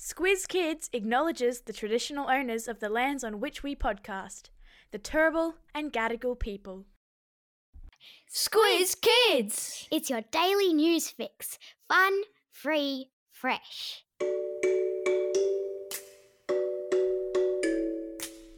[0.00, 4.42] Squiz Kids acknowledges the traditional owners of the lands on which we podcast,
[4.92, 6.84] the Turrbal and Gadigal people.
[8.32, 9.88] Squiz Kids!
[9.90, 11.58] It's your daily news fix.
[11.88, 12.12] Fun,
[12.52, 14.04] free, fresh.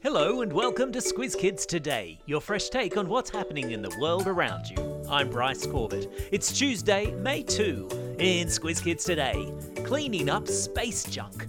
[0.02, 3.96] Hello and welcome to Squiz Kids Today, your fresh take on what's happening in the
[3.98, 5.04] world around you.
[5.09, 6.29] I'm Bryce Corbett.
[6.32, 8.16] It's Tuesday, May 2.
[8.18, 9.50] In Squiz Kids Today,
[9.84, 11.46] cleaning up space junk,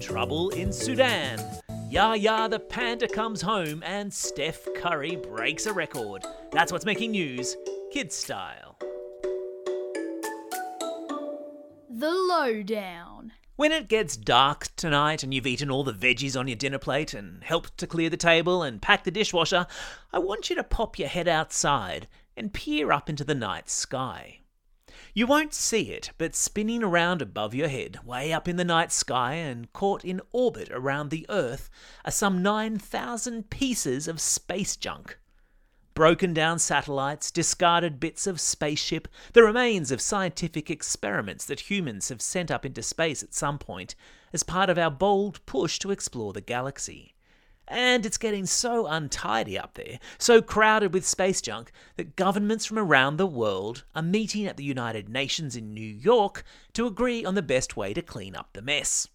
[0.00, 1.38] trouble in Sudan,
[1.94, 6.24] Ya Ya the panda comes home, and Steph Curry breaks a record.
[6.50, 7.56] That's what's making news,
[7.92, 8.76] kids style.
[11.88, 13.32] The Lowdown.
[13.56, 17.14] When it gets dark tonight and you've eaten all the veggies on your dinner plate
[17.14, 19.68] and helped to clear the table and pack the dishwasher,
[20.12, 24.40] I want you to pop your head outside and peer up into the night sky.
[25.16, 28.90] You won't see it, but spinning around above your head, way up in the night
[28.90, 31.70] sky and caught in orbit around the Earth,
[32.04, 35.20] are some 9,000 pieces of space junk.
[35.94, 42.20] Broken down satellites, discarded bits of spaceship, the remains of scientific experiments that humans have
[42.20, 43.94] sent up into space at some point
[44.32, 47.13] as part of our bold push to explore the galaxy.
[47.66, 52.78] And it's getting so untidy up there, so crowded with space junk, that governments from
[52.78, 57.34] around the world are meeting at the United Nations in New York to agree on
[57.34, 59.08] the best way to clean up the mess.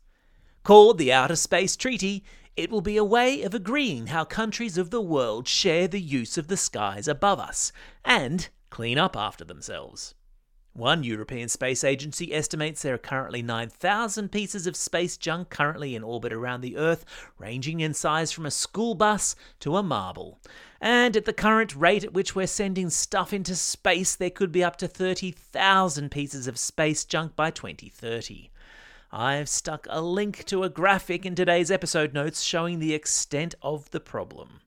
[0.63, 2.23] Called the Outer Space Treaty,
[2.55, 6.37] it will be a way of agreeing how countries of the world share the use
[6.37, 7.71] of the skies above us
[8.03, 10.15] and clean up after themselves.
[10.73, 16.03] One European Space Agency estimates there are currently 9,000 pieces of space junk currently in
[16.03, 17.05] orbit around the Earth,
[17.37, 20.39] ranging in size from a school bus to a marble.
[20.79, 24.63] And at the current rate at which we're sending stuff into space, there could be
[24.63, 28.51] up to 30,000 pieces of space junk by 2030.
[29.11, 33.89] I've stuck a link to a graphic in today's episode notes showing the extent of
[33.89, 34.61] the problem.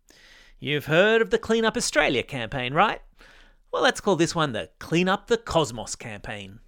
[0.58, 3.00] You've heard of the Clean Up Australia campaign, right?
[3.72, 6.60] Well, let's call this one the Clean Up the Cosmos campaign.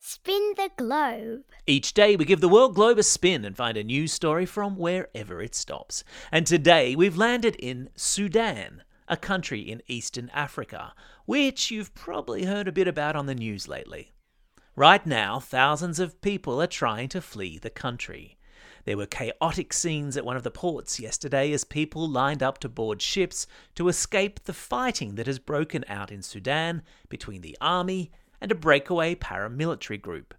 [0.00, 1.44] Spin the globe.
[1.66, 4.76] Each day we give the world globe a spin and find a news story from
[4.76, 6.04] wherever it stops.
[6.30, 10.92] And today we've landed in Sudan, a country in eastern Africa,
[11.24, 14.12] which you've probably heard a bit about on the news lately.
[14.76, 18.33] Right now, thousands of people are trying to flee the country.
[18.84, 22.68] There were chaotic scenes at one of the ports yesterday as people lined up to
[22.68, 23.46] board ships
[23.76, 28.54] to escape the fighting that has broken out in Sudan between the army and a
[28.54, 30.34] breakaway paramilitary group.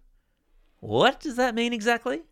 [0.78, 2.22] What does that mean exactly?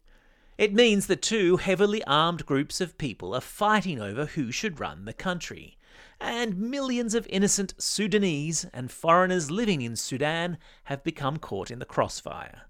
[0.57, 5.05] It means the two heavily armed groups of people are fighting over who should run
[5.05, 5.77] the country.
[6.21, 11.85] And millions of innocent Sudanese and foreigners living in Sudan have become caught in the
[11.85, 12.63] crossfire.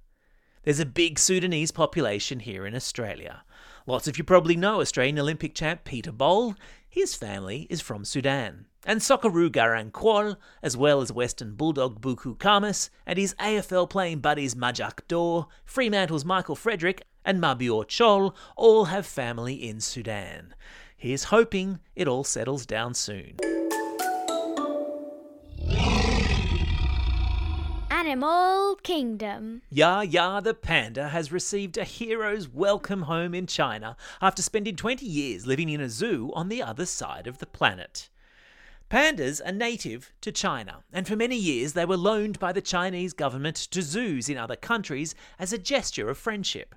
[0.65, 3.45] There's a big Sudanese population here in Australia.
[3.87, 6.55] Lots of you probably know Australian Olympic champ Peter Bol.
[6.89, 8.65] His family is from Sudan.
[8.87, 14.21] And Socceroo Garang Kuol, as well as Western Bulldog Buku Khamis, and his AFL playing
[14.21, 20.55] buddies Majak Daw, Fremantle's Michael Frederick, and Mabior Chol all have family in Sudan.
[20.97, 23.37] Here's hoping it all settles down soon.
[28.05, 29.63] Animal Kingdom.
[29.71, 35.07] Ya Ya the panda has received a hero's welcome home in China after spending 20
[35.07, 38.11] years living in a zoo on the other side of the planet.
[38.91, 43.15] Pandas are native to China, and for many years they were loaned by the Chinese
[43.15, 46.75] government to zoos in other countries as a gesture of friendship.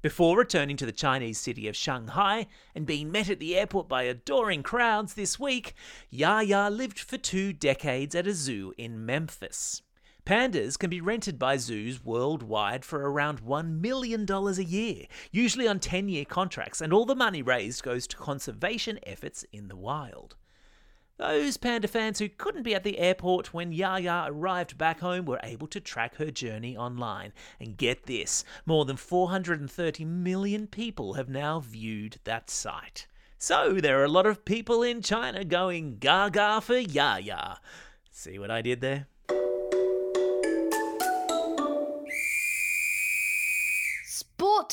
[0.00, 4.04] Before returning to the Chinese city of Shanghai and being met at the airport by
[4.04, 5.74] adoring crowds this week,
[6.08, 9.82] Ya Ya lived for two decades at a zoo in Memphis.
[10.24, 15.80] Pandas can be rented by zoos worldwide for around $1 million a year, usually on
[15.80, 20.36] 10 year contracts, and all the money raised goes to conservation efforts in the wild.
[21.18, 25.24] Those panda fans who couldn't be at the airport when Ya Ya arrived back home
[25.24, 27.32] were able to track her journey online.
[27.60, 33.06] And get this more than 430 million people have now viewed that site.
[33.38, 37.56] So there are a lot of people in China going gaga for Ya Ya.
[38.10, 39.06] See what I did there?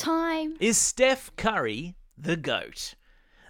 [0.00, 0.56] Time.
[0.60, 2.94] Is Steph Curry the GOAT?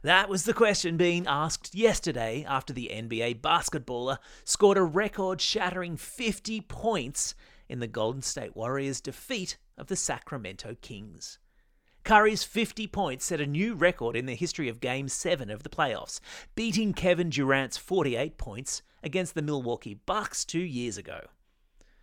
[0.02, 5.96] That was the question being asked yesterday after the NBA basketballer scored a record shattering
[5.96, 7.36] 50 points
[7.68, 11.38] in the Golden State Warriors' defeat of the Sacramento Kings.
[12.02, 15.68] Curry's 50 points set a new record in the history of Game 7 of the
[15.68, 16.18] playoffs,
[16.56, 21.20] beating Kevin Durant's 48 points against the Milwaukee Bucks two years ago.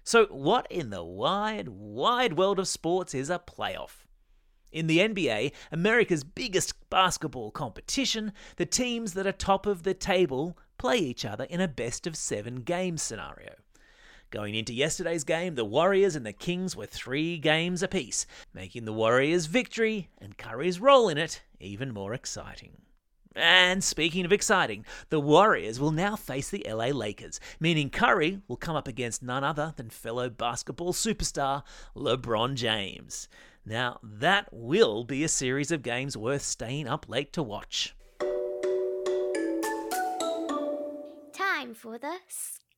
[0.05, 4.06] So, what in the wide, wide world of sports is a playoff?
[4.71, 10.57] In the NBA, America's biggest basketball competition, the teams that are top of the table
[10.77, 13.53] play each other in a best of seven game scenario.
[14.29, 18.91] Going into yesterday's game, the Warriors and the Kings were three games apiece, making the
[18.91, 22.81] Warriors' victory and Curry's role in it even more exciting.
[23.37, 28.57] And speaking of exciting, the Warriors will now face the LA Lakers, meaning Curry will
[28.57, 31.63] come up against none other than fellow basketball superstar
[31.95, 33.29] LeBron James.
[33.67, 37.93] Now, that will be a series of games worth staying up late to watch.
[41.33, 42.15] Time for the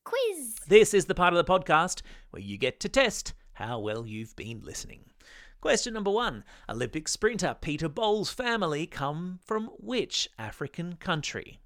[0.04, 0.56] quiz.
[0.68, 2.02] This is the part of the podcast
[2.32, 5.02] where you get to test how well you've been listening.
[5.62, 11.60] Question number one Olympic sprinter Peter Bol's family come from which African country?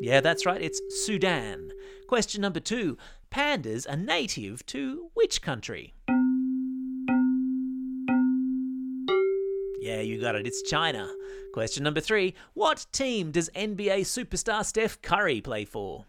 [0.00, 1.72] Yeah, that's right, it's Sudan.
[2.06, 2.98] Question number two
[3.30, 5.94] Pandas are native to which country?
[9.80, 11.08] Yeah, you got it, it's China.
[11.54, 16.04] Question number three What team does NBA superstar Steph Curry play for?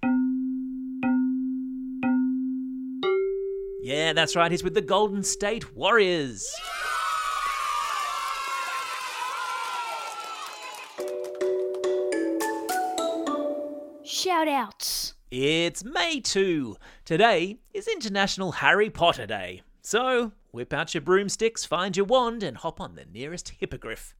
[3.81, 6.45] Yeah, that's right, he's with the Golden State Warriors.
[6.45, 6.76] Shout
[14.25, 15.13] outs.
[15.29, 16.75] It's May 2.
[17.05, 19.61] Today is International Harry Potter Day.
[19.83, 24.15] So, whip out your broomsticks, find your wand, and hop on the nearest hippogriff.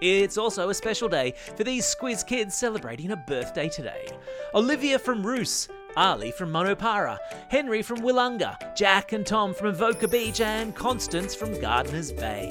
[0.00, 4.08] It's also a special day for these Squiz kids celebrating a birthday today.
[4.54, 10.08] Olivia from Roos, Ali from Munno Para, Henry from Willunga, Jack and Tom from Avoca
[10.08, 12.50] Beach, and Constance from Gardners Bay.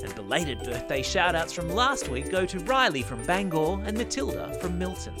[0.00, 4.78] And belated birthday shout-outs from last week go to Riley from Bangor and Matilda from
[4.78, 5.14] Milton.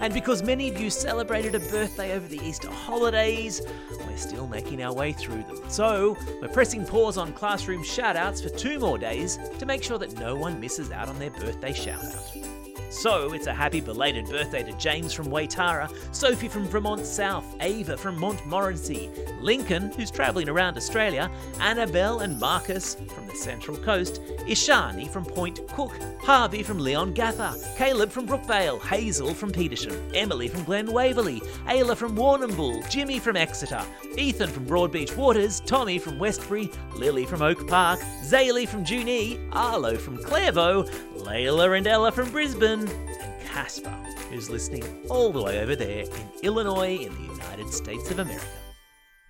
[0.00, 3.62] And because many of you celebrated a birthday over the Easter holidays,
[4.06, 5.60] we're still making our way through them.
[5.68, 10.18] So, we're pressing pause on classroom shoutouts for two more days to make sure that
[10.18, 12.53] no one misses out on their birthday shoutout.
[12.94, 17.96] So, it's a happy belated birthday to James from Waitara, Sophie from Vermont South, Ava
[17.96, 19.10] from Montmorency,
[19.40, 21.28] Lincoln, who's travelling around Australia,
[21.60, 25.92] Annabelle and Marcus from the Central Coast, Ishani from Point Cook,
[26.22, 32.16] Harvey from Leongatha, Caleb from Brookvale, Hazel from Petersham, Emily from Glen Waverley, Ayla from
[32.16, 33.84] Warrnambool, Jimmy from Exeter,
[34.16, 39.96] Ethan from Broadbeach Waters, Tommy from Westbury, Lily from Oak Park, Zaylee from Junee, Arlo
[39.96, 40.88] from Clairvaux,
[41.24, 43.88] Layla and Ella from Brisbane, and Casper,
[44.30, 48.46] who's listening all the way over there in Illinois in the United States of America.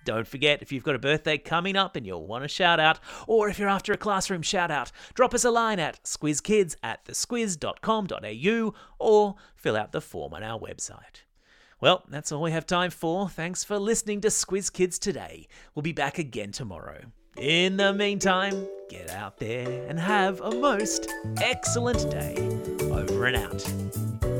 [0.03, 2.99] Don't forget, if you've got a birthday coming up and you'll want a shout out,
[3.27, 7.05] or if you're after a classroom shout out, drop us a line at squizkids at
[7.05, 11.23] thesquiz.com.au or fill out the form on our website.
[11.81, 13.29] Well, that's all we have time for.
[13.29, 15.47] Thanks for listening to Squiz Kids today.
[15.73, 17.05] We'll be back again tomorrow.
[17.37, 21.11] In the meantime, get out there and have a most
[21.41, 22.35] excellent day.
[22.83, 24.34] Over and out.